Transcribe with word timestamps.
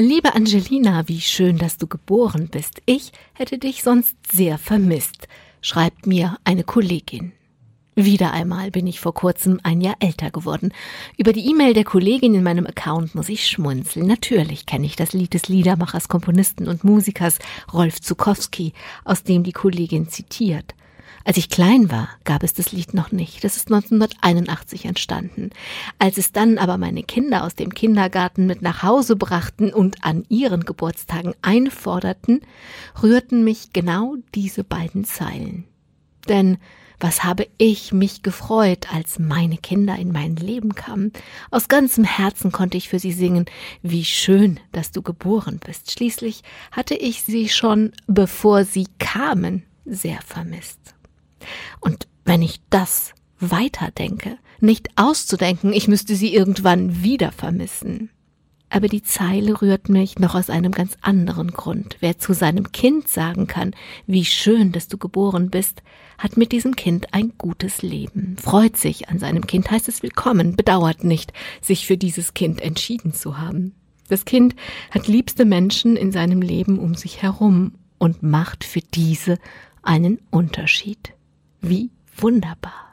Liebe 0.00 0.36
Angelina, 0.36 1.08
wie 1.08 1.20
schön, 1.20 1.58
dass 1.58 1.76
du 1.76 1.88
geboren 1.88 2.46
bist. 2.52 2.82
Ich 2.86 3.10
hätte 3.32 3.58
dich 3.58 3.82
sonst 3.82 4.14
sehr 4.30 4.56
vermisst, 4.56 5.26
schreibt 5.60 6.06
mir 6.06 6.38
eine 6.44 6.62
Kollegin. 6.62 7.32
Wieder 7.96 8.32
einmal 8.32 8.70
bin 8.70 8.86
ich 8.86 9.00
vor 9.00 9.12
kurzem 9.12 9.58
ein 9.64 9.80
Jahr 9.80 9.96
älter 9.98 10.30
geworden. 10.30 10.72
Über 11.16 11.32
die 11.32 11.50
E-Mail 11.50 11.74
der 11.74 11.82
Kollegin 11.82 12.32
in 12.36 12.44
meinem 12.44 12.64
Account 12.64 13.16
muss 13.16 13.28
ich 13.28 13.48
schmunzeln. 13.48 14.06
Natürlich 14.06 14.66
kenne 14.66 14.86
ich 14.86 14.94
das 14.94 15.14
Lied 15.14 15.34
des 15.34 15.48
Liedermachers, 15.48 16.06
Komponisten 16.06 16.68
und 16.68 16.84
Musikers 16.84 17.40
Rolf 17.72 18.00
Zukowski, 18.00 18.74
aus 19.04 19.24
dem 19.24 19.42
die 19.42 19.50
Kollegin 19.50 20.08
zitiert. 20.08 20.76
Als 21.24 21.36
ich 21.36 21.50
klein 21.50 21.90
war, 21.90 22.08
gab 22.24 22.42
es 22.42 22.54
das 22.54 22.72
Lied 22.72 22.94
noch 22.94 23.12
nicht. 23.12 23.44
Das 23.44 23.56
ist 23.56 23.72
1981 23.72 24.84
entstanden. 24.84 25.50
Als 25.98 26.18
es 26.18 26.32
dann 26.32 26.58
aber 26.58 26.78
meine 26.78 27.02
Kinder 27.02 27.44
aus 27.44 27.54
dem 27.54 27.74
Kindergarten 27.74 28.46
mit 28.46 28.62
nach 28.62 28.82
Hause 28.82 29.16
brachten 29.16 29.72
und 29.72 30.04
an 30.04 30.24
ihren 30.28 30.64
Geburtstagen 30.64 31.34
einforderten, 31.42 32.40
rührten 33.02 33.44
mich 33.44 33.72
genau 33.72 34.16
diese 34.34 34.64
beiden 34.64 35.04
Zeilen. 35.04 35.64
Denn 36.28 36.58
was 37.00 37.22
habe 37.22 37.46
ich 37.58 37.92
mich 37.92 38.22
gefreut, 38.22 38.92
als 38.92 39.18
meine 39.18 39.56
Kinder 39.56 39.96
in 39.96 40.10
mein 40.10 40.34
Leben 40.36 40.74
kamen. 40.74 41.12
Aus 41.50 41.68
ganzem 41.68 42.04
Herzen 42.04 42.50
konnte 42.50 42.76
ich 42.76 42.88
für 42.88 42.98
sie 42.98 43.12
singen, 43.12 43.46
wie 43.82 44.04
schön, 44.04 44.58
dass 44.72 44.90
du 44.90 45.02
geboren 45.02 45.60
bist. 45.64 45.92
Schließlich 45.92 46.42
hatte 46.72 46.94
ich 46.94 47.22
sie 47.22 47.48
schon, 47.48 47.92
bevor 48.06 48.64
sie 48.64 48.88
kamen, 48.98 49.62
sehr 49.84 50.20
vermisst. 50.22 50.94
Wenn 52.28 52.42
ich 52.42 52.60
das 52.68 53.14
weiterdenke, 53.40 54.36
nicht 54.60 54.90
auszudenken, 54.96 55.72
ich 55.72 55.88
müsste 55.88 56.14
sie 56.14 56.34
irgendwann 56.34 57.02
wieder 57.02 57.32
vermissen. 57.32 58.10
Aber 58.68 58.86
die 58.86 59.02
Zeile 59.02 59.62
rührt 59.62 59.88
mich 59.88 60.18
noch 60.18 60.34
aus 60.34 60.50
einem 60.50 60.72
ganz 60.72 60.98
anderen 61.00 61.52
Grund. 61.52 61.96
Wer 62.00 62.18
zu 62.18 62.34
seinem 62.34 62.70
Kind 62.70 63.08
sagen 63.08 63.46
kann, 63.46 63.70
wie 64.06 64.26
schön, 64.26 64.72
dass 64.72 64.88
du 64.88 64.98
geboren 64.98 65.48
bist, 65.48 65.82
hat 66.18 66.36
mit 66.36 66.52
diesem 66.52 66.76
Kind 66.76 67.14
ein 67.14 67.32
gutes 67.38 67.80
Leben, 67.80 68.36
freut 68.36 68.76
sich 68.76 69.08
an 69.08 69.18
seinem 69.18 69.46
Kind, 69.46 69.70
heißt 69.70 69.88
es 69.88 70.02
willkommen, 70.02 70.54
bedauert 70.54 71.04
nicht, 71.04 71.32
sich 71.62 71.86
für 71.86 71.96
dieses 71.96 72.34
Kind 72.34 72.60
entschieden 72.60 73.14
zu 73.14 73.38
haben. 73.38 73.72
Das 74.08 74.26
Kind 74.26 74.54
hat 74.90 75.08
liebste 75.08 75.46
Menschen 75.46 75.96
in 75.96 76.12
seinem 76.12 76.42
Leben 76.42 76.78
um 76.78 76.94
sich 76.94 77.22
herum 77.22 77.72
und 77.96 78.22
macht 78.22 78.64
für 78.64 78.80
diese 78.80 79.38
einen 79.82 80.18
Unterschied. 80.30 81.14
Wie 81.62 81.88
wunderbar. 82.22 82.88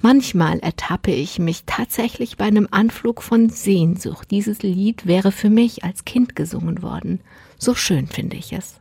Manchmal 0.00 0.60
ertappe 0.60 1.10
ich 1.10 1.38
mich 1.38 1.64
tatsächlich 1.66 2.36
bei 2.36 2.44
einem 2.44 2.68
Anflug 2.70 3.22
von 3.22 3.50
Sehnsucht. 3.50 4.30
Dieses 4.30 4.62
Lied 4.62 5.06
wäre 5.06 5.32
für 5.32 5.50
mich 5.50 5.84
als 5.84 6.04
Kind 6.04 6.36
gesungen 6.36 6.82
worden. 6.82 7.20
So 7.58 7.74
schön 7.74 8.06
finde 8.06 8.36
ich 8.36 8.52
es. 8.52 8.80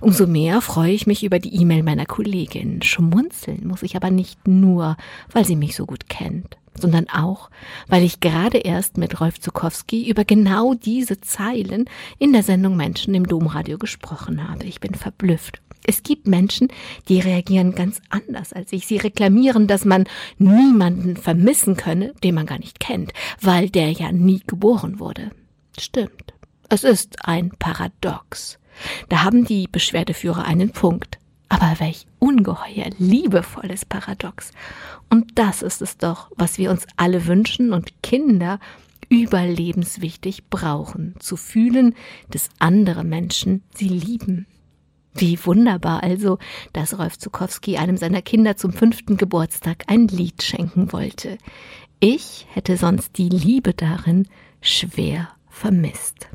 Umso 0.00 0.26
mehr 0.26 0.60
freue 0.60 0.92
ich 0.92 1.06
mich 1.06 1.24
über 1.24 1.38
die 1.38 1.54
E-Mail 1.60 1.82
meiner 1.82 2.06
Kollegin. 2.06 2.82
Schmunzeln 2.82 3.66
muss 3.66 3.82
ich 3.82 3.96
aber 3.96 4.10
nicht 4.10 4.46
nur, 4.46 4.96
weil 5.32 5.44
sie 5.44 5.56
mich 5.56 5.74
so 5.76 5.84
gut 5.84 6.08
kennt, 6.08 6.56
sondern 6.74 7.08
auch, 7.08 7.50
weil 7.86 8.04
ich 8.04 8.20
gerade 8.20 8.58
erst 8.58 8.96
mit 8.96 9.20
Rolf 9.20 9.40
Zukowski 9.40 10.08
über 10.08 10.24
genau 10.24 10.74
diese 10.74 11.20
Zeilen 11.20 11.86
in 12.18 12.32
der 12.32 12.42
Sendung 12.42 12.76
Menschen 12.76 13.14
im 13.14 13.26
Domradio 13.26 13.78
gesprochen 13.78 14.48
habe. 14.48 14.64
Ich 14.64 14.80
bin 14.80 14.94
verblüfft. 14.94 15.60
Es 15.86 16.02
gibt 16.02 16.26
Menschen, 16.26 16.68
die 17.08 17.20
reagieren 17.20 17.74
ganz 17.74 18.00
anders 18.10 18.52
als 18.52 18.72
ich. 18.72 18.86
Sie 18.86 18.98
reklamieren, 18.98 19.66
dass 19.66 19.84
man 19.84 20.04
niemanden 20.38 21.16
vermissen 21.16 21.76
könne, 21.76 22.14
den 22.22 22.34
man 22.34 22.46
gar 22.46 22.58
nicht 22.58 22.80
kennt, 22.80 23.12
weil 23.40 23.70
der 23.70 23.90
ja 23.92 24.12
nie 24.12 24.42
geboren 24.46 24.98
wurde. 24.98 25.30
Stimmt. 25.78 26.34
Es 26.68 26.84
ist 26.84 27.16
ein 27.24 27.50
Paradox. 27.58 28.58
Da 29.08 29.24
haben 29.24 29.44
die 29.44 29.68
Beschwerdeführer 29.70 30.44
einen 30.44 30.70
Punkt. 30.70 31.18
Aber 31.48 31.76
welch 31.78 32.06
ungeheuer 32.18 32.90
liebevolles 32.98 33.86
Paradox. 33.86 34.52
Und 35.08 35.38
das 35.38 35.62
ist 35.62 35.80
es 35.80 35.96
doch, 35.96 36.30
was 36.36 36.58
wir 36.58 36.70
uns 36.70 36.86
alle 36.96 37.26
wünschen 37.26 37.72
und 37.72 38.02
Kinder 38.02 38.60
überlebenswichtig 39.08 40.48
brauchen, 40.50 41.14
zu 41.18 41.36
fühlen, 41.36 41.94
dass 42.30 42.50
andere 42.58 43.04
Menschen 43.04 43.62
sie 43.74 43.88
lieben. 43.88 44.46
Wie 45.20 45.38
wunderbar 45.44 46.02
also, 46.02 46.38
dass 46.72 46.98
Rolf 46.98 47.18
Zukowski 47.18 47.76
einem 47.76 47.96
seiner 47.96 48.22
Kinder 48.22 48.56
zum 48.56 48.72
fünften 48.72 49.16
Geburtstag 49.16 49.84
ein 49.88 50.06
Lied 50.06 50.42
schenken 50.42 50.92
wollte. 50.92 51.38
Ich 52.00 52.46
hätte 52.52 52.76
sonst 52.76 53.18
die 53.18 53.28
Liebe 53.28 53.74
darin 53.74 54.28
schwer 54.60 55.28
vermisst. 55.48 56.28